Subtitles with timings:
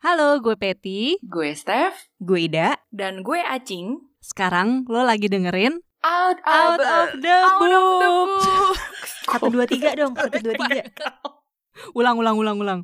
[0.00, 1.20] Halo, gue Peti.
[1.20, 2.08] Gue Steph.
[2.16, 2.72] Gue Ida.
[2.88, 4.00] Dan gue Acing.
[4.24, 8.32] Sekarang lo lagi dengerin Out, Out of the Book.
[9.28, 10.88] Satu dua tiga dong, satu dua tiga.
[11.92, 12.80] Ulang, ulang, ulang, ulang.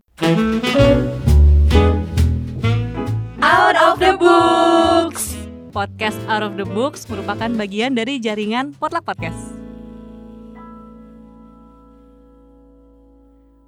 [3.41, 5.41] Out of the Books.
[5.73, 9.41] Podcast Out of the Books merupakan bagian dari jaringan Potluck Podcast.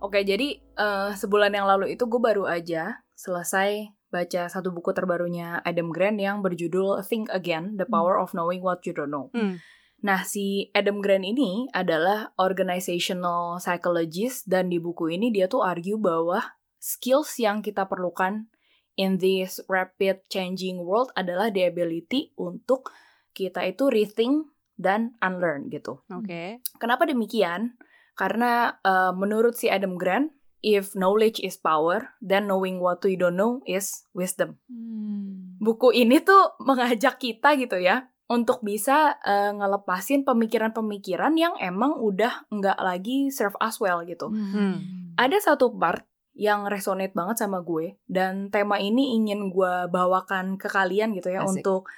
[0.05, 5.59] Oke, jadi eh, sebulan yang lalu itu gue baru aja selesai baca satu buku terbarunya
[5.67, 9.35] Adam Grant yang berjudul Think Again: The Power of Knowing What You Don't Know.
[9.35, 9.59] Hmm.
[9.99, 15.99] Nah, si Adam Grant ini adalah organizational psychologist dan di buku ini dia tuh argue
[15.99, 16.39] bahwa
[16.79, 18.47] skills yang kita perlukan
[18.95, 22.95] in this rapid changing world adalah the ability untuk
[23.35, 26.07] kita itu rethink dan unlearn gitu.
[26.15, 26.63] Oke.
[26.79, 27.75] Kenapa demikian?
[28.15, 30.31] Karena uh, menurut si Adam Grant,
[30.63, 34.59] if knowledge is power, then knowing what we don't know is wisdom.
[34.67, 35.59] Hmm.
[35.59, 42.45] Buku ini tuh mengajak kita gitu ya untuk bisa uh, ngelepasin pemikiran-pemikiran yang emang udah
[42.53, 44.29] nggak lagi serve us well gitu.
[44.29, 45.15] Hmm.
[45.17, 46.05] Ada satu part
[46.39, 51.43] yang resonate banget sama gue dan tema ini ingin gue bawakan ke kalian gitu ya
[51.43, 51.67] Asik.
[51.67, 51.91] untuk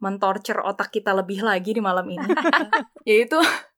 [0.00, 2.24] mentorture otak kita lebih lagi di malam ini.
[3.08, 3.36] Yaitu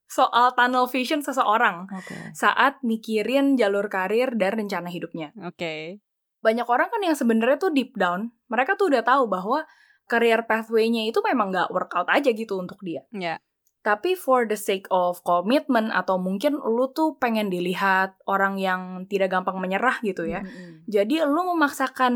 [0.08, 2.36] soal tunnel vision seseorang Oke.
[2.36, 5.32] saat mikirin jalur karir dan rencana hidupnya.
[5.42, 6.00] Oke.
[6.44, 9.64] Banyak orang kan yang sebenarnya tuh deep down, mereka tuh udah tahu bahwa
[10.04, 13.02] career pathway-nya itu memang nggak workout aja gitu untuk dia.
[13.10, 13.40] Ya.
[13.84, 19.28] Tapi for the sake of commitment atau mungkin lu tuh pengen dilihat orang yang tidak
[19.28, 20.40] gampang menyerah gitu ya.
[20.40, 20.88] Mm-mm.
[20.88, 22.14] Jadi lu memaksakan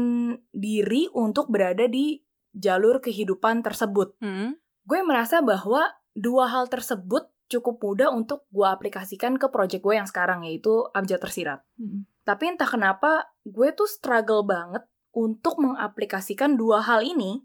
[0.48, 2.24] diri untuk berada di
[2.56, 4.16] jalur kehidupan tersebut.
[4.24, 4.56] Hmm.
[4.88, 10.08] Gue merasa bahwa dua hal tersebut cukup mudah untuk gue aplikasikan ke project gue yang
[10.08, 11.60] sekarang yaitu Abjad Tersirat.
[11.80, 12.04] Mm-mm.
[12.22, 14.84] Tapi entah kenapa gue tuh struggle banget
[15.16, 17.42] untuk mengaplikasikan dua hal ini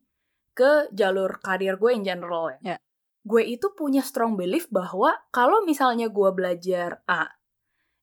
[0.53, 2.75] ke jalur karir gue in general ya.
[2.75, 2.77] Ya.
[3.23, 7.31] Gue itu punya strong belief bahwa kalau misalnya gue belajar A,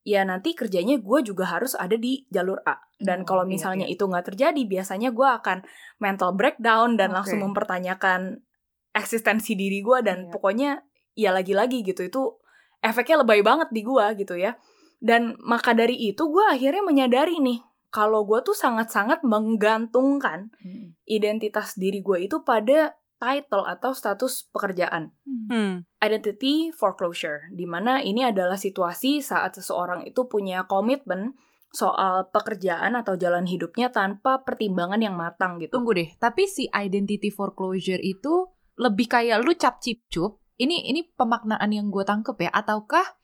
[0.00, 2.80] ya nanti kerjanya gue juga harus ada di jalur A.
[2.96, 3.94] Dan Oh, kalau iya, misalnya iya.
[3.94, 5.58] itu nggak terjadi, biasanya gue akan
[6.00, 7.16] mental breakdown dan Oke.
[7.20, 8.40] langsung mempertanyakan
[8.96, 10.30] eksistensi diri gue dan Iya.
[10.32, 10.70] pokoknya
[11.20, 12.22] ya lagi-lagi gitu itu
[12.80, 14.56] efeknya lebay banget di gue gitu ya.
[15.00, 17.60] Dan maka dari itu gue akhirnya menyadari nih
[17.90, 20.96] kalau gue tuh sangat-sangat menggantungkan Mm-mm.
[21.08, 25.12] identitas diri gue itu pada title atau status pekerjaan.
[25.28, 25.84] Hmm.
[26.00, 31.36] Identity foreclosure, di mana ini adalah situasi saat seseorang itu punya komitmen
[31.70, 35.78] soal pekerjaan atau jalan hidupnya tanpa pertimbangan yang matang gitu.
[35.78, 38.48] Tunggu deh, tapi si identity foreclosure itu
[38.80, 40.39] lebih kayak lu cap cip cup.
[40.60, 43.16] Ini ini pemaknaan yang gue tangkep ya, ataukah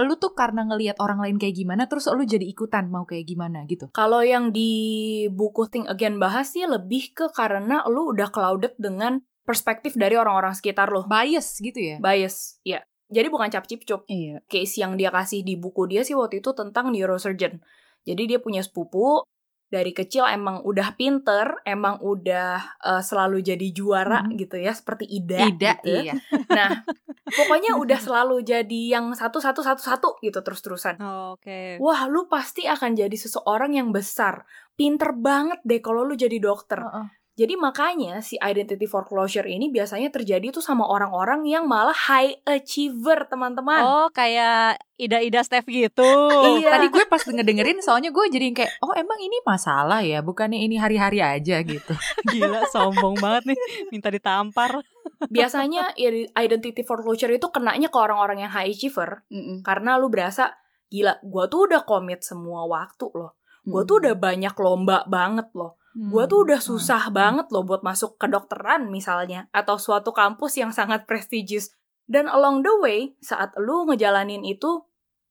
[0.00, 3.66] lu tuh karena ngelihat orang lain kayak gimana, terus lu jadi ikutan mau kayak gimana
[3.66, 3.90] gitu?
[3.92, 9.20] Kalau yang di buku Think Again bahas sih lebih ke karena lu udah clouded dengan
[9.42, 11.04] perspektif dari orang-orang sekitar lo.
[11.10, 11.96] Bias gitu ya?
[11.98, 12.86] Bias, ya.
[13.10, 14.06] Jadi bukan cap cip cup.
[14.06, 14.38] Iya.
[14.46, 17.58] case yang dia kasih di buku dia sih waktu itu tentang neurosurgeon.
[18.06, 19.26] Jadi dia punya sepupu
[19.70, 24.34] dari kecil emang udah pinter, emang udah eh, selalu jadi juara Mhm.
[24.36, 25.46] gitu ya, seperti Ida.
[25.46, 26.02] Tidak, gitu.
[26.02, 26.14] iya.
[26.50, 26.82] Nah,
[27.24, 30.98] pokoknya udah selalu jadi yang satu satu satu satu gitu terus terusan.
[31.32, 31.78] Oke.
[31.78, 34.42] Wah, lu pasti akan jadi seseorang yang besar,
[34.74, 36.82] pinter banget deh kalau lu jadi dokter.
[36.82, 37.06] Heeh.
[37.32, 43.24] Jadi makanya si identity foreclosure ini biasanya terjadi tuh sama orang-orang yang malah high achiever,
[43.26, 43.80] teman-teman.
[43.80, 46.04] Oh, kayak Ida-Ida Steph gitu.
[46.60, 46.76] Iya.
[46.76, 50.76] Tadi gue pas ngedengerin, soalnya gue jadi kayak, oh emang ini masalah ya, bukannya ini
[50.76, 51.94] hari-hari aja gitu.
[52.30, 53.58] Gila, sombong banget nih.
[53.88, 54.82] Minta ditampar.
[55.20, 59.20] biasanya i- identity foreclosure itu kenanya ke orang-orang yang high achiever
[59.60, 60.56] karena lu berasa
[60.88, 65.76] gila gue tuh udah komit semua waktu loh gue tuh udah banyak lomba banget loh
[65.92, 71.02] gue tuh udah susah banget loh buat masuk kedokteran misalnya atau suatu kampus yang sangat
[71.02, 71.74] prestigious
[72.06, 74.86] dan along the way saat lu ngejalanin itu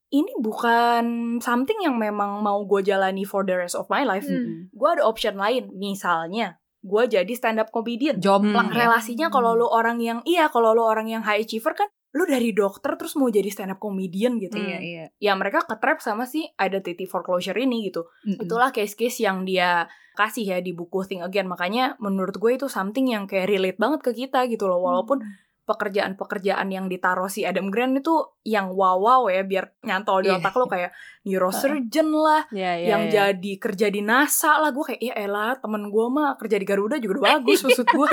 [0.09, 1.05] ini bukan
[1.37, 4.67] something yang memang mau gue jalani for the rest of my life Hmm.
[4.69, 8.75] gue ada option lain misalnya gue jadi stand up comedian Jomplang Hmm.
[8.75, 8.87] ya.
[8.87, 12.49] relasinya kalau lu orang yang iya kalau lu orang yang high achiever kan lu dari
[12.51, 14.57] dokter terus mau jadi stand up comedian gitu.
[14.57, 15.05] Iya, iya.
[15.15, 18.09] ya mereka ketrap sama si identity foreclosure ini gitu.
[18.25, 18.41] Mm-mm.
[18.41, 21.45] itulah case-case yang dia kasih ya di buku Think Again.
[21.45, 24.81] Makanya menurut gue itu something yang kayak relate banget ke kita gitu loh.
[24.81, 25.21] Walaupun
[25.69, 30.41] pekerjaan-pekerjaan yang ditaruh si Adam Grant itu yang wow wow ya biar nyantol di Iya.
[30.41, 30.89] otak lo kayak
[31.29, 33.29] neurosurgeon lah Ya, ya, yang ya.
[33.29, 34.73] jadi kerja di NASA lah.
[34.73, 38.09] Gue kayak ya elah temen gue mah kerja di Garuda juga udah bagus maksud gue.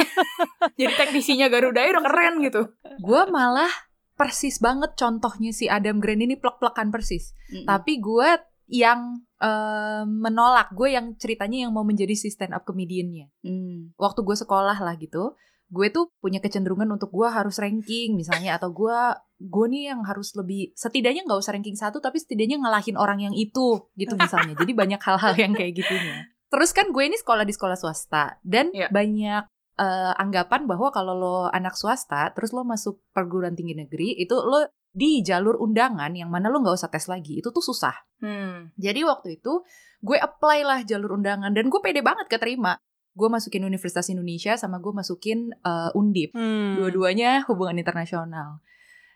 [0.77, 2.63] Jadi teknisinya Garuda ya udah keren gitu.
[3.01, 3.73] Gue malah
[4.17, 7.37] persis banget contohnya si Adam Grant ini plek-plekan persis.
[7.53, 7.69] Hmm.
[7.69, 8.29] Tapi gue
[8.67, 13.95] yang eh, menolak gue yang ceritanya yang mau menjadi si stand up comediannya Hmm.
[13.95, 18.71] waktu gue sekolah lah gitu gue tuh punya kecenderungan untuk gue harus ranking misalnya atau
[18.71, 18.99] gue
[19.39, 23.35] gue nih yang harus lebih setidaknya nggak usah ranking satu tapi setidaknya ngalahin orang yang
[23.35, 27.55] itu gitu misalnya jadi banyak hal-hal yang kayak gitunya terus kan gue ini sekolah di
[27.55, 28.91] sekolah swasta dan Iya.
[28.91, 29.43] banyak
[29.77, 34.69] eh, anggapan bahwa kalau lo anak swasta terus lo masuk perguruan tinggi negeri itu lo
[34.97, 38.73] di jalur undangan yang mana lo nggak usah tes lagi itu tuh susah Hmm.
[38.81, 39.61] jadi waktu itu
[40.01, 42.81] gue apply lah jalur undangan dan gue pede banget keterima.
[43.17, 46.37] Gue masukin Universitas Indonesia sama gue masukin eh, Undip.
[46.37, 46.77] Hmm.
[46.77, 48.61] Dua-duanya hubungan internasional.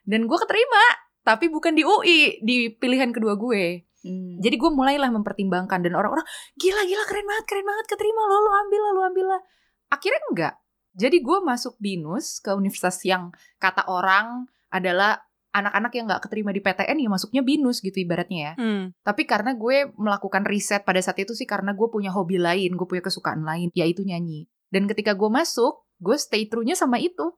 [0.05, 0.85] Dan gue keterima,
[1.21, 3.85] tapi bukan di UI, di pilihan kedua gue.
[4.01, 4.41] Hmm.
[4.41, 6.25] Jadi gue mulailah mempertimbangkan dan orang-orang
[6.57, 9.43] gila gila keren banget keren banget keterima lo lo ambil lah lo ambil lah.
[9.91, 10.55] Akhirnya enggak.
[10.95, 13.31] Jadi gue masuk binus ke universitas yang
[13.63, 18.53] kata orang adalah anak-anak yang nggak keterima di PTN ya masuknya binus gitu ibaratnya ya.
[18.55, 18.85] Hmm.
[19.03, 22.87] Tapi karena gue melakukan riset pada saat itu sih karena gue punya hobi lain, gue
[22.87, 24.47] punya kesukaan lain, yaitu nyanyi.
[24.71, 27.35] Dan ketika gue masuk, gue stay true-nya sama itu.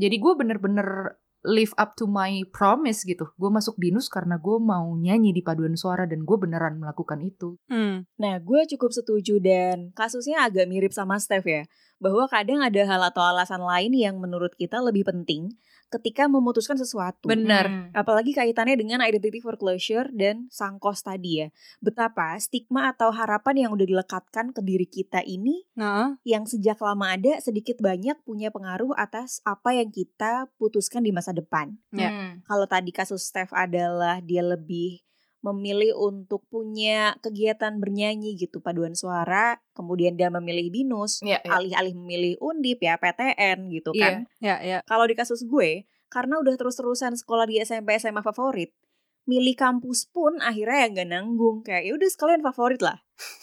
[0.00, 3.32] Jadi gue bener-bener live up to my promise gitu.
[3.36, 7.56] Gue masuk binus karena gue mau nyanyi di paduan suara dan gue beneran melakukan itu.
[7.68, 8.04] Hmm.
[8.20, 11.64] Nah, gue cukup setuju dan kasusnya agak mirip sama Steph ya.
[12.00, 15.52] Bahwa kadang ada hal atau alasan lain yang menurut kita lebih penting
[15.90, 17.26] ketika memutuskan sesuatu.
[17.26, 17.66] Bener.
[17.66, 17.90] Hmm.
[17.92, 21.48] Apalagi kaitannya dengan identity foreclosure dan sangkos tadi ya.
[21.82, 27.18] Betapa stigma atau harapan yang udah dilekatkan ke diri kita ini Nah, yang sejak lama
[27.18, 31.74] ada sedikit banyak punya pengaruh atas apa yang kita putuskan di masa depan.
[31.90, 32.14] Ya.
[32.14, 32.46] Hmm.
[32.46, 35.02] Kalau tadi kasus Steph adalah dia lebih
[35.40, 41.50] memilih untuk punya kegiatan bernyanyi gitu paduan suara, kemudian dia memilih binus, Iya, iya.
[41.56, 44.04] alih-alih memilih undip ya PTN gitu Iya.
[44.04, 44.14] kan.
[44.40, 44.78] ya ya.
[44.84, 48.76] Kalau di kasus gue, karena udah terus-terusan sekolah di SMP SMA favorit,
[49.24, 52.98] milih kampus pun akhirnya yang gak nanggung kayak ya udah sekalian favorit lah.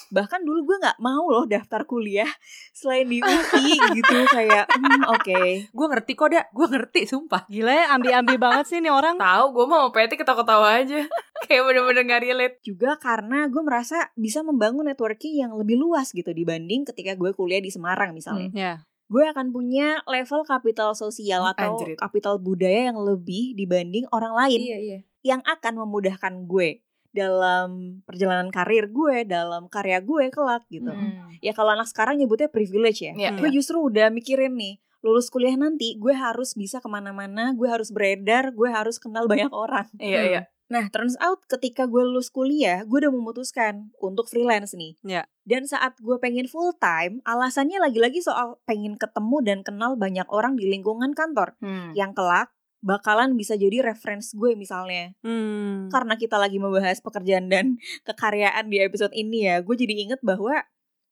[0.10, 2.28] Bahkan dulu gue nggak mau loh daftar kuliah
[2.74, 5.42] selain di UI gitu kayak hmm, oke.
[5.70, 6.50] Gue ngerti kok, dak.
[6.50, 7.46] Gue ngerti, sumpah.
[7.46, 9.22] Gila ya ambi-ambi banget sih nih orang.
[9.22, 11.06] Tahu gue mau PT ketawa-ketawa aja.
[11.46, 12.56] Kayak bener-bener gak relate.
[12.66, 17.62] Juga karena gue merasa bisa membangun networking yang lebih luas gitu dibanding ketika gue kuliah
[17.62, 18.50] di Semarang misalnya.
[18.56, 18.74] Ya.
[19.08, 21.96] Gue akan punya level kapital sosial atau Anjrit.
[21.96, 24.60] kapital budaya yang lebih dibanding orang lain.
[24.60, 25.00] Iya, iya.
[25.26, 30.92] yang akan memudahkan gue dalam perjalanan karir gue, dalam karya gue kelak gitu.
[30.92, 31.34] Hmm.
[31.42, 33.14] Ya kalau anak sekarang nyebutnya privilege ya.
[33.18, 37.68] Iya, gue justru udah mikirin nih, lulus kuliah nanti gue harus bisa ke mana-mana, gue
[37.68, 39.88] harus beredar, gue harus kenal banyak orang.
[39.98, 40.42] Iya, iya.
[40.68, 45.00] Nah, turns out ketika gue lulus kuliah, gue udah memutuskan untuk freelance nih.
[45.00, 45.24] Ya.
[45.48, 50.60] Dan saat gue pengen full time, alasannya lagi-lagi soal pengen ketemu dan kenal banyak orang
[50.60, 51.56] di lingkungan kantor.
[51.64, 51.96] Hmm.
[51.96, 55.90] Yang kelak bakalan bisa jadi reference gue misalnya Hmm.
[55.90, 60.62] karena kita lagi membahas pekerjaan dan kekaryaan di episode ini ya, gue jadi inget bahwa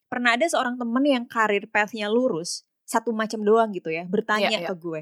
[0.06, 4.60] pernah ada seorang temen yang karir path-nya lurus, satu macam doang gitu ya, bertanya Iya,
[4.62, 4.68] iya.
[4.70, 5.00] ke gue,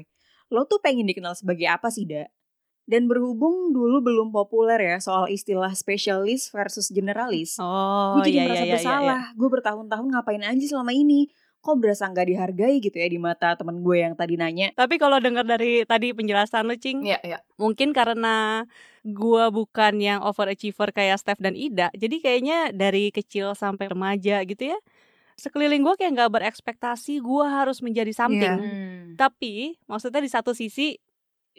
[0.49, 2.25] lo tuh pengen dikenal sebagai apa sih, Da?
[2.85, 8.43] Dan berhubung dulu belum populer ya soal istilah spesialis versus generalis, Oh, gue jadi iya,
[8.45, 9.21] merasa iya, iya, bersalah.
[9.33, 11.25] Gue bertahun-tahun ngapain aja selama ini?
[11.65, 14.69] Kok berasa nggak dihargai gitu ya di mata temen gue yang tadi nanya?
[14.77, 17.37] Tapi kalau dengar dari tadi penjelasan lu, Cing, Iya, iya.
[17.57, 18.69] mungkin karena
[19.01, 24.73] gua bukan yang overachiever kayak Steph dan Ida, jadi kayaknya dari kecil sampai remaja gitu
[24.73, 24.77] ya,
[25.41, 28.61] sekeliling gua kayak nggak berekspektasi gua harus menjadi something.
[28.61, 28.61] Iya.
[28.61, 29.17] Hmm.
[29.17, 31.01] Tapi maksudnya di satu sisi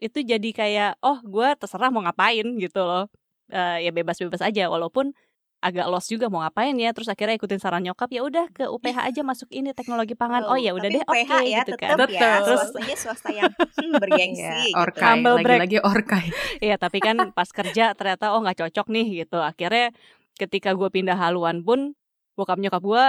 [0.01, 3.09] itu jadi kayak oh gua terserah mau ngapain gitu loh,
[3.47, 5.15] Eh, ya bebas-bebas aja walaupun
[5.63, 9.07] agak lost juga mau ngapain ya terus akhirnya ikutin saran nyokap ya udah ke UPH
[9.07, 12.11] aja masuk ini teknologi pangan oh ya udah deh oke UPH ya, gitu tetep kan
[12.11, 14.77] ya, terus swastanya swasta yang hmm, bergengsi Iya, gitu.
[14.83, 15.47] orkai, break.
[15.63, 16.27] lagi-lagi orkai.
[16.59, 19.39] Iya tapi kan pas kerja ternyata oh nggak cocok nih gitu.
[19.39, 19.95] Akhirnya
[20.35, 21.95] ketika gue pindah haluan pun
[22.35, 23.05] bokap nyokap gue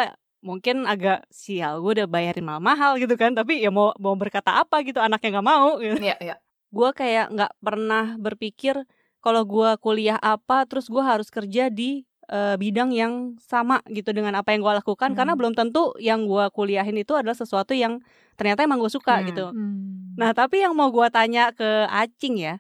[0.45, 3.33] mungkin agak sial gue udah bayarin mahal-mahal gitu kan.
[3.33, 5.81] Tapi ya mau mau berkata apa gitu anaknya nggak mau.
[5.81, 5.97] Gitu.
[5.97, 6.35] Iya, iya.
[6.71, 8.83] Gue kayak nggak pernah berpikir
[9.23, 14.35] kalau gue kuliah apa terus gue harus kerja di eh, bidang yang sama gitu dengan
[14.35, 15.39] apa yang gue lakukan karena Hmm.
[15.39, 18.03] belum tentu yang gue kuliahin itu adalah sesuatu yang
[18.35, 19.27] ternyata emang gue suka Hmm.
[19.31, 19.45] gitu.
[19.55, 20.11] Hmm.
[20.19, 22.59] Nah, tapi yang mau gua tanya ke Acing ya.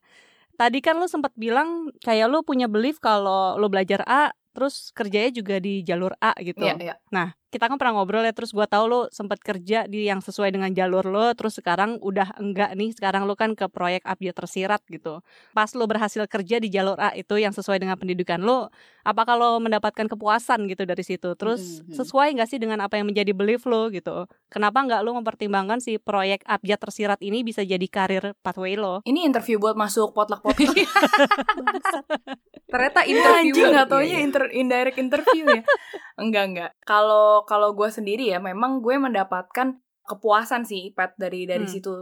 [0.55, 5.29] Tadi kan lu sempat bilang kayak lu punya belief kalau lu belajar A terus kerjanya
[5.35, 6.63] juga di jalur A gitu.
[6.63, 6.95] Iya, iya.
[7.47, 10.67] Kita kan pernah ngobrol ya terus gua tahu lo sempat kerja di yang sesuai dengan
[10.69, 15.23] jalur lo terus sekarang udah enggak nih sekarang lo kan ke proyek update tersirat gitu
[15.51, 18.67] pas lo berhasil kerja di jalur A itu yang sesuai dengan pendidikan lo
[19.01, 21.95] apakah lo mendapatkan kepuasan gitu dari situ terus Mhm.
[21.95, 25.95] sesuai nggak sih dengan apa yang menjadi belief lo gitu kenapa nggak lo mempertimbangkan si
[25.97, 30.83] proyek update tersirat ini bisa jadi karir pathway lo Ini interview buat masuk potluck podcast.
[32.67, 34.19] Ternyata interview nggak Iya, taunya iya.
[34.19, 35.63] inter indirect interview ya.
[36.17, 36.71] Enggak enggak.
[36.81, 41.73] Kalau kalau gue sendiri ya, memang gue mendapatkan kepuasan sih Pat dari dari Hmm.
[41.73, 41.93] situ.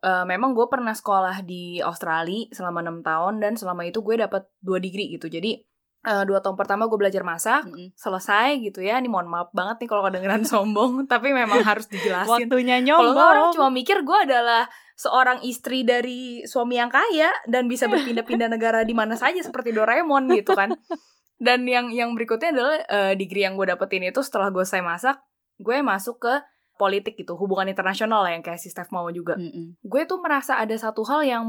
[0.00, 4.48] Eh, memang gue pernah sekolah di Australia selama enam tahun dan selama itu gue dapat
[4.58, 5.28] dua degree gitu.
[5.28, 5.60] Jadi
[6.00, 7.92] eh, dua tahun pertama gue belajar masak, Mm-mm.
[7.92, 8.96] selesai gitu ya.
[8.96, 12.48] Ini mohon maaf banget nih kalau kedengeran sombong, tapi memang harus dijelasin.
[12.48, 14.64] waktunya Kalau nggak orang nyombong cuma mikir gue adalah
[14.96, 20.32] seorang istri dari suami yang kaya dan bisa berpindah-pindah negara di mana saja seperti Doraemon
[20.32, 20.72] gitu kan.
[21.40, 25.16] Dan yang yang berikutnya adalah eh, degree yang gue dapetin itu setelah gue selesai masak,
[25.56, 26.34] gue masuk ke
[26.76, 29.36] politik gitu, hubungan internasional lah yang kayak si Steph mau juga.
[29.36, 29.76] Mm-mm.
[29.84, 31.44] Gue tuh merasa ada satu hal yang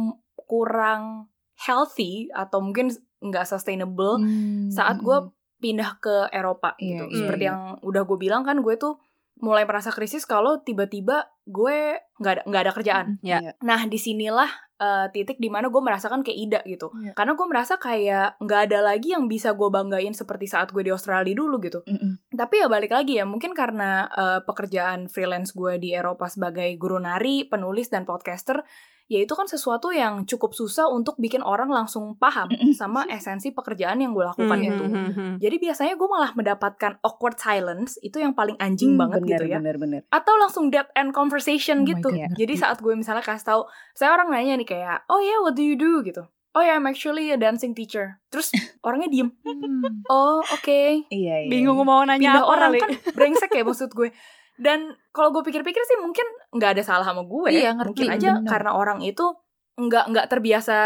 [0.47, 5.17] kurang healthy atau mungkin nggak sustainable Hmm, saat hmm, gue
[5.61, 7.05] pindah ke Eropa gitu.
[7.05, 7.49] Iya, iya, Seperti iya.
[7.53, 8.97] yang udah gue bilang kan gue tuh
[9.41, 13.07] mulai merasa krisis kalau tiba-tiba gue nggak ada nggak ada kerjaan.
[13.25, 13.41] Ya.
[13.41, 13.51] Iya.
[13.65, 16.93] Nah di sinilah eh, titik di mana gue merasakan kayak Ida gitu.
[17.01, 17.17] Iya.
[17.17, 20.93] Karena gue merasa kayak nggak ada lagi yang bisa gue banggain seperti saat gue di
[20.93, 21.81] Australia dulu gitu.
[21.83, 22.21] Mm-mm.
[22.37, 27.01] Tapi ya balik lagi ya mungkin karena eh, pekerjaan freelance gue di Eropa sebagai guru
[27.01, 28.61] nari, penulis dan podcaster,
[29.11, 33.99] ya itu kan sesuatu yang cukup susah untuk bikin orang langsung paham sama esensi pekerjaan
[33.99, 34.83] yang gue lakukan Hmm, itu.
[34.87, 35.33] hmm, hmm.
[35.43, 39.45] Jadi biasanya gue malah mendapatkan awkward silence itu yang paling anjing Hmm, banget bener, gitu
[39.51, 39.57] ya.
[39.59, 40.01] Bener, bener.
[40.07, 42.07] Atau langsung dead end conversation Oh gitu.
[42.31, 45.63] Jadi saat gue misalnya kasih tahu, saya orang nanya nih kayak, oh yeah, what do
[45.67, 46.23] you do gitu.
[46.51, 48.19] Oh yeah, I'm actually a dancing teacher.
[48.27, 48.51] Terus
[48.87, 49.35] orangnya diem.
[49.43, 50.07] Hmm.
[50.07, 51.07] Oh oke.
[51.07, 51.51] Iya, iya.
[51.51, 54.11] bingung mau nanya Pindah apa orang kali kan brengsek ya maksud gue.
[54.55, 54.79] Dan
[55.11, 57.51] kalau gue pikir-pikir sih mungkin nggak ada salah sama gue.
[57.51, 58.49] Iya, ngerti, mungkin aja bener.
[58.49, 59.25] karena orang itu
[59.71, 60.77] nggak nggak terbiasa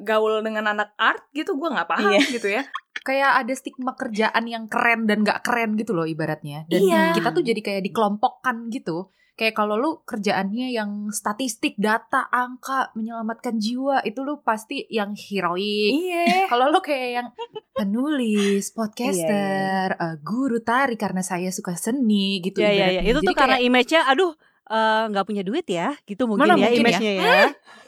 [0.00, 2.22] gaul dengan anak art gitu gue nggak paham Iya.
[2.30, 2.62] gitu ya.
[3.08, 6.68] kayak ada stigma kerjaan yang keren dan gak keren gitu loh ibaratnya.
[6.68, 7.16] Dan Iya.
[7.16, 9.08] kita tuh jadi kayak dikelompokkan gitu.
[9.38, 15.94] Kayak kalau lu kerjaannya yang statistik, data, angka, menyelamatkan jiwa, itu lu pasti yang heroik.
[15.94, 16.26] Iya.
[16.50, 17.28] Kalau lu kayak yang
[17.70, 22.58] penulis, podcaster, eh, guru tari karena saya suka seni gitu.
[22.58, 23.10] ya ya ya ibaratnya.
[23.14, 24.34] itu tuh karena image-nya aduh
[24.66, 26.82] eh, nggak punya duit ya gitu mungkin Mana ya mungkin ya?
[26.82, 27.32] image-nya ya,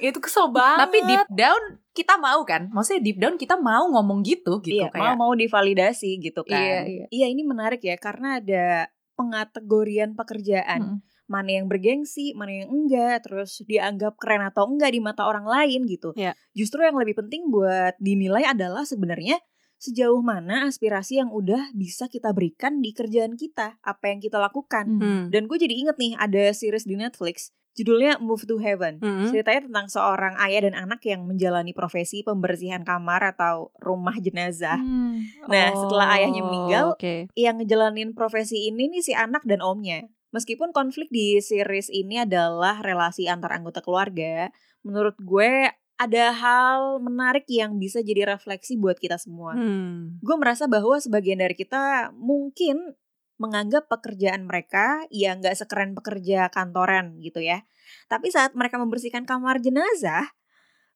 [0.15, 0.79] Itu kesel banget.
[0.87, 2.71] tapi deep down kita mau kan?
[2.71, 5.19] Maksudnya deep down kita mau ngomong gitu gitu Iya, kayak.
[5.19, 6.87] mau mau divalidasi gitu kan.
[6.87, 7.27] Iya, iya.
[7.27, 8.87] ini menarik ya karena ada
[9.19, 10.81] pengategorian pekerjaan.
[10.97, 11.10] Mm-mm.
[11.31, 15.87] Mana yang bergengsi, mana yang enggak, terus dianggap keren atau enggak di mata orang lain
[15.87, 16.11] gitu.
[16.19, 16.35] Iya.
[16.59, 19.39] Justru yang lebih penting buat dinilai adalah sebenarnya
[19.81, 24.91] sejauh mana aspirasi yang udah bisa kita berikan di kerjaan kita, apa yang kita lakukan.
[24.91, 25.01] Hmm.
[25.01, 25.25] Hmm.
[25.31, 28.99] Dan gue jadi inget nih ada series di Netflix judulnya Move to Heaven.
[28.99, 29.31] Hmm.
[29.31, 34.79] Ceritanya tentang seorang ayah dan anak yang menjalani profesi pembersihan kamar atau rumah jenazah.
[34.79, 35.23] Hmm.
[35.47, 40.05] Nah, setelah ayahnya meninggal, Oh, oke yang ngejalanin profesi ini nih si anak dan omnya.
[40.31, 44.55] Meskipun konflik di series ini adalah relasi antar anggota keluarga,
[44.87, 49.53] menurut gue ada hal menarik yang bisa jadi refleksi buat kita semua.
[49.53, 50.17] Hmm.
[50.25, 52.97] Gue merasa bahwa sebagian dari kita mungkin
[53.41, 57.65] menganggap pekerjaan mereka ya nggak sekeren pekerja kantoran gitu ya.
[58.09, 60.29] Tapi saat mereka membersihkan kamar jenazah,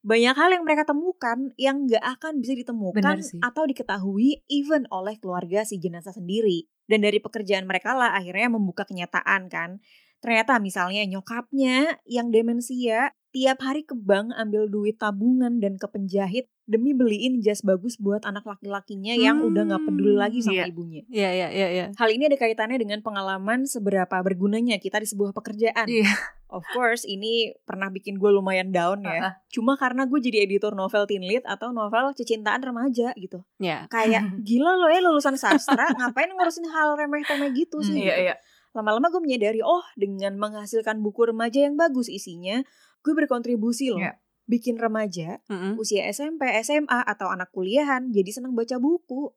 [0.05, 5.65] banyak hal yang mereka temukan yang nggak akan bisa ditemukan atau diketahui even oleh keluarga
[5.65, 6.69] si jenazah sendiri.
[6.85, 9.81] Dan dari pekerjaan mereka lah akhirnya membuka kenyataan kan.
[10.21, 16.47] Ternyata misalnya nyokapnya yang demensia tiap hari ke bank ambil duit tabungan dan ke penjahit
[16.63, 20.71] demi beliin jas bagus buat anak laki-lakinya yang udah nggak peduli lagi sama iya.
[20.71, 21.01] ibunya.
[21.11, 21.85] Iya iya iya iya.
[21.99, 25.83] Hal ini ada kaitannya dengan pengalaman seberapa bergunanya kita di sebuah pekerjaan.
[25.85, 26.07] Iya.
[26.47, 29.19] Of course, ini pernah bikin gue lumayan down ya.
[29.19, 29.33] Uh-uh.
[29.51, 33.43] Cuma karena gue jadi editor novel teen lead atau novel cecintaan remaja gitu.
[33.59, 33.91] Iya.
[33.91, 37.99] Kayak gila lo ya lulusan sastra, ngapain ngurusin hal remeh-temeh gitu sih?
[37.99, 38.25] Hmm, Iya, gitu.
[38.31, 38.35] iya.
[38.71, 42.63] Lama-lama gue menyadari, oh dengan menghasilkan buku remaja yang bagus isinya,
[43.05, 44.01] gue berkontribusi loh.
[44.01, 44.17] Iya.
[44.49, 45.77] Bikin remaja Mm-mm.
[45.77, 49.29] usia SMP, SMA, atau anak kuliahan jadi senang baca buku.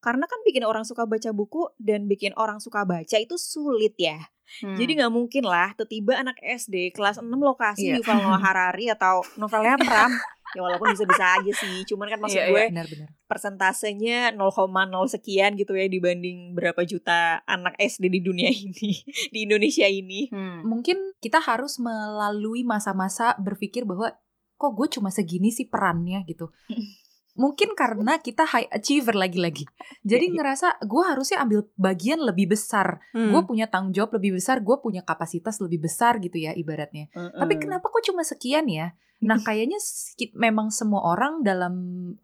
[0.00, 4.16] Karena kan bikin orang suka baca buku dan bikin orang suka baca itu sulit ya.
[4.58, 4.74] Hmm.
[4.74, 8.02] Jadi nggak mungkin lah tiba-tiba anak SD kelas 6 lokasi Iya.
[8.02, 10.10] Yuval Noah Harari atau novelnya Pram.
[10.50, 11.86] ya walaupun bisa-bisa aja sih.
[11.86, 13.08] Cuman kan maksud Iya, gue Benar-benar.
[13.24, 14.50] persentasenya 0,0
[15.06, 18.90] sekian gitu ya dibanding berapa juta anak SD di dunia ini,
[19.30, 20.26] di Indonesia ini.
[20.26, 20.64] Hmm.
[20.64, 24.16] Mungkin kita harus melalui masa-masa berpikir bahwa
[24.56, 26.50] kok gue cuma segini sih perannya gitu.
[27.38, 29.64] Mungkin karena kita high achiever lagi-lagi.
[30.02, 30.34] Jadi Iya.
[30.38, 32.98] ngerasa gue harusnya ambil bagian lebih besar.
[33.14, 33.30] Hmm.
[33.30, 37.06] Gue punya tanggung jawab lebih besar, gue punya kapasitas lebih besar gitu ya ibaratnya.
[37.12, 37.62] Tapi Hmm.
[37.62, 38.92] kenapa kok cuma sekian ya?
[39.20, 39.76] Nah kayaknya
[40.34, 41.74] memang semua orang dalam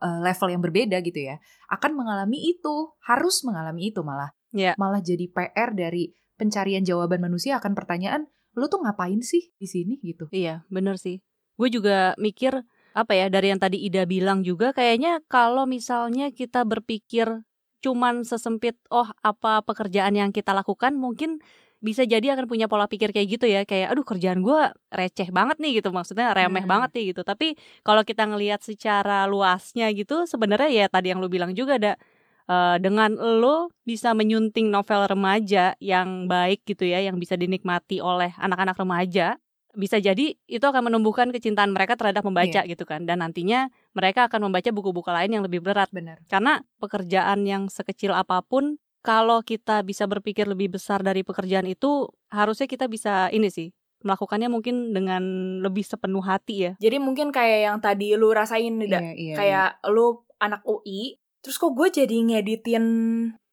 [0.00, 1.36] uh, level yang berbeda gitu ya
[1.68, 4.32] akan mengalami itu, harus mengalami itu malah.
[4.54, 4.72] Ya.
[4.80, 10.00] Malah jadi PR dari pencarian jawaban manusia akan pertanyaan, lu tuh ngapain sih di sini
[10.00, 10.28] gitu?
[10.32, 11.20] Iya, bener sih.
[11.56, 12.64] Gue juga mikir
[12.96, 17.44] apa ya dari yang tadi Ida bilang juga kayaknya kalau misalnya kita berpikir
[17.84, 20.96] cuman sesempit oh apa pekerjaan yang kita lakukan?
[20.96, 21.38] mungkin
[21.84, 25.60] bisa jadi akan punya pola pikir kayak gitu ya kayak aduh kerjaan gue receh banget
[25.60, 25.92] nih gitu.
[25.92, 26.72] Maksudnya remeh Hmm.
[26.72, 27.20] banget nih gitu.
[27.22, 31.92] Tapi kalau kita ngelihat secara luasnya gitu sebenarnya ya tadi yang lu bilang juga ada
[32.48, 38.32] eh, dengan lo bisa menyunting novel remaja yang baik gitu ya yang bisa dinikmati oleh
[38.40, 39.36] anak-anak remaja
[39.76, 43.04] bisa jadi itu akan menumbuhkan kecintaan mereka terhadap membaca gitu kan.
[43.04, 45.92] Dan nantinya mereka akan membaca buku-buku lain yang lebih berat.
[45.92, 46.18] Benar.
[46.26, 52.11] karena pekerjaan yang sekecil apa pun kalau kita bisa berpikir lebih besar dari pekerjaan itu
[52.33, 53.71] harusnya kita bisa ini sih
[54.02, 55.23] melakukannya mungkin dengan
[55.62, 56.73] lebih sepenuh hati ya.
[56.83, 59.00] Jadi mungkin kayak yang tadi lu rasain nih, Da.
[59.00, 62.85] Iya, iya, kayak lu anak UI, terus kok gue jadi ngeditin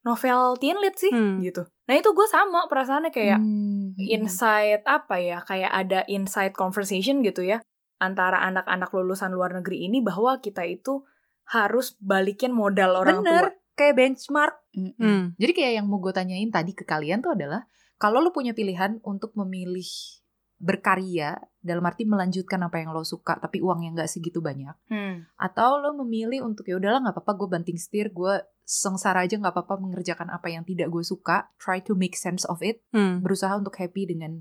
[0.04, 1.40] novel teen lit sih Hmm.
[1.40, 1.64] gitu.
[1.84, 4.08] Nah itu gue sama perasaannya kayak Hmm, hmm.
[4.12, 7.60] insight apa ya, kayak ada insight conversation gitu ya
[7.98, 11.08] antara anak-anak lulusan luar negeri ini bahwa kita itu
[11.46, 13.76] harus balikin modal orang Bener, tua.
[13.76, 14.56] kayak benchmark.
[14.76, 15.36] Hmm.
[15.36, 17.64] Jadi kayak yang mau gue tanyain tadi ke kalian tuh adalah
[17.96, 19.88] kalau lo punya pilihan untuk memilih
[20.58, 25.28] berkarya dalam arti melanjutkan apa yang lo suka tapi uangnya nggak segitu banyak Hmm.
[25.36, 29.52] atau lo memilih untuk ya udahlah nggak apa-apa gue banting setir gue sengsara aja nggak
[29.52, 33.20] apa-apa mengerjakan apa yang tidak gue suka try to make sense of it Hmm.
[33.20, 34.40] berusaha untuk happy dengan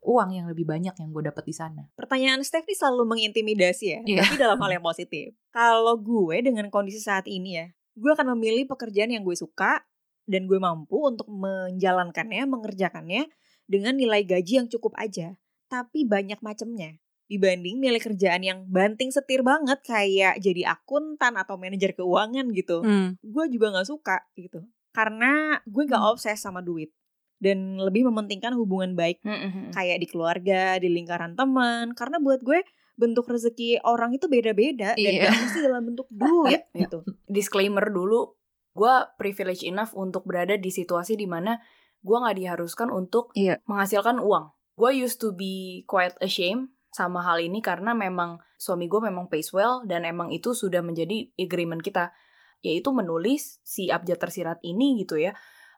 [0.00, 4.00] uang yang lebih banyak yang gue dapat di sana Pertanyaan Steph ini selalu mengintimidasi ya,
[4.04, 4.20] Iya.
[4.22, 5.32] tapi dalam hal yang positif.
[5.48, 7.66] Kalau gue dengan kondisi saat ini ya,
[7.96, 9.80] gue akan memilih pekerjaan yang gue suka
[10.28, 13.32] dan gue mampu untuk menjalankannya, mengerjakannya
[13.64, 15.40] dengan nilai gaji yang cukup aja,
[15.74, 16.94] tapi banyak macamnya.
[17.24, 22.84] Dibanding milih kerjaan yang banting setir banget kayak jadi akuntan atau manajer keuangan gitu.
[22.84, 23.16] Hmm.
[23.18, 24.62] Gue juga nggak suka gitu.
[24.92, 26.12] Karena gue nggak Hmm.
[26.12, 26.92] obses sama duit.
[27.34, 29.70] Dan lebih mementingkan hubungan baik Hmm, hmm, hmm.
[29.72, 31.92] kayak di keluarga, di lingkaran teman.
[31.92, 32.62] Karena buat gue
[32.94, 35.26] bentuk rezeki orang itu beda-beda dan Iya.
[35.26, 36.86] gak mesti dalam bentuk duit Iya.
[36.86, 37.02] gitu.
[37.26, 38.38] Disclaimer dulu,
[38.70, 41.58] gue privilege enough untuk berada di situasi di mana
[42.00, 43.58] gue nggak diharuskan untuk Iya.
[43.64, 44.52] menghasilkan uang.
[44.74, 49.50] Gue used to be quite ashamed sama hal ini karena memang suami gue memang pays
[49.50, 52.14] well dan emang itu sudah menjadi agreement kita
[52.62, 55.34] yaitu menulis si abjad tersirat ini gitu ya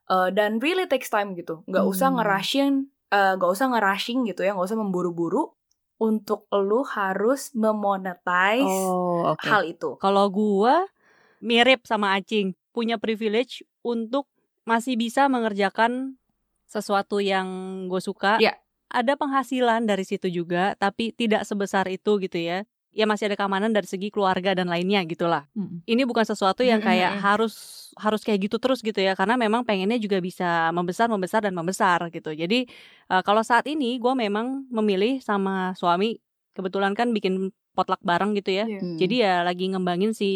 [0.06, 2.22] Eh, dan really takes time gitu nggak usah Hmm.
[2.22, 2.72] ngerushin
[3.10, 5.50] eh, nggak usah ngerushing gitu ya nggak usah memburu-buru
[5.98, 9.42] untuk lu harus memonetize Oh, oke.
[9.50, 10.86] hal itu Kalau gua
[11.42, 14.30] mirip sama Acing, punya privilege untuk
[14.62, 16.22] masih bisa mengerjakan
[16.70, 17.46] sesuatu yang
[17.90, 18.38] gue suka.
[18.38, 18.54] Iya.
[18.86, 22.62] Ada penghasilan dari situ juga, tapi tidak sebesar itu gitu ya.
[22.96, 25.44] Ya masih ada keamanan dari segi keluarga dan lainnya gitulah.
[25.52, 25.84] Mm-mm.
[25.84, 27.24] Ini bukan sesuatu yang kayak Mm-mm.
[27.28, 27.54] harus
[28.00, 32.08] harus kayak gitu terus gitu ya, karena memang pengennya juga bisa membesar, membesar dan membesar
[32.08, 32.32] gitu.
[32.32, 32.64] Jadi
[33.12, 36.16] eh, kalau saat ini gue memang memilih sama suami,
[36.56, 38.64] kebetulan kan bikin potluck bareng gitu ya.
[38.64, 38.96] Hmm.
[38.96, 40.30] Jadi ya lagi ngembangin si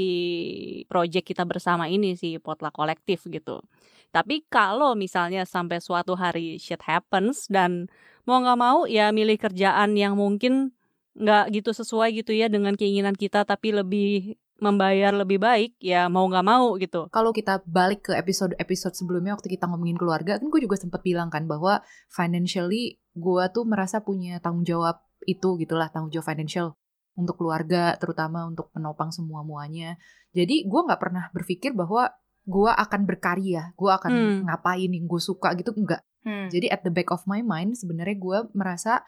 [0.84, 3.64] project kita bersama ini si potluck kolektif gitu.
[4.10, 7.86] Tapi kalau misalnya sampai suatu hari shit happens dan
[8.26, 10.74] mau nggak mau ya milih kerjaan yang mungkin
[11.18, 16.28] nggak gitu sesuai gitu ya dengan keinginan kita tapi lebih membayar lebih baik ya mau
[16.28, 17.08] nggak mau gitu.
[17.08, 21.32] kalau kita balik ke episode-episode sebelumnya waktu kita ngomongin keluarga kan gue juga sempat bilang
[21.32, 21.80] kan bahwa
[22.12, 26.76] financially gue tuh merasa punya tanggung jawab itu gitulah tanggung jawab financial
[27.16, 29.96] untuk keluarga terutama untuk menopang semua muanya
[30.36, 32.12] jadi gue nggak pernah berpikir bahwa
[32.50, 34.38] gue akan berkarya gue akan Hmm.
[34.50, 36.50] ngapain yang gue suka gitu enggak Hmm.
[36.50, 39.00] jadi at the back of my mind sebenarnya gue merasa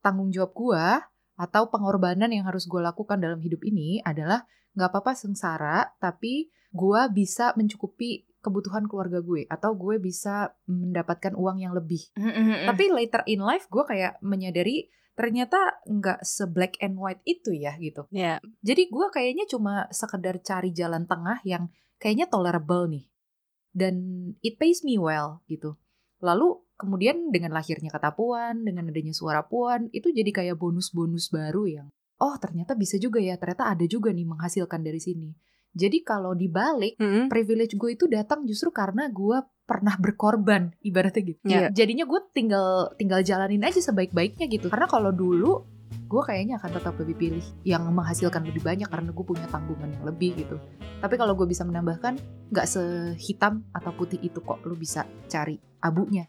[0.00, 0.84] tanggung jawab gue
[1.34, 7.00] atau pengorbanan yang harus gue lakukan dalam hidup ini adalah nggak apa-apa sengsara, tapi gue
[7.10, 12.10] bisa mencukupi kebutuhan keluarga gue atau gue bisa mendapatkan uang yang lebih.
[12.14, 12.66] Hmm, hmm, hmm.
[12.70, 17.78] Tapi later in life gue kayak menyadari ternyata nggak se black and white itu ya
[17.78, 18.06] gitu.
[18.10, 23.04] Ya, Jadi gue kayaknya cuma sekedar cari jalan tengah yang kayaknya tolerable nih.
[23.74, 23.94] Dan
[24.40, 25.74] it pays me well gitu.
[26.22, 31.66] Lalu kemudian dengan lahirnya kata puan, dengan adanya suara puan, itu jadi kayak bonus-bonus baru
[31.66, 31.88] yang
[32.22, 35.34] oh ternyata bisa juga ya, ternyata ada juga nih menghasilkan dari sini.
[35.74, 37.26] Jadi kalau dibalik, Mm-mm.
[37.26, 41.40] privilege gue itu datang justru karena gue pernah berkorban ibaratnya gitu.
[41.50, 41.74] Iya.
[41.74, 44.70] Jadinya gue tinggal tinggal jalanin aja sebaik-baiknya gitu.
[44.70, 45.66] Karena kalau dulu
[46.04, 50.04] gue kayaknya akan tetap lebih pilih yang menghasilkan lebih banyak karena gue punya tanggungan yang
[50.04, 50.56] lebih gitu.
[51.00, 52.18] Tapi kalau gue bisa menambahkan,
[52.50, 56.24] nggak sehitam atau putih itu kok, lu bisa cari abunya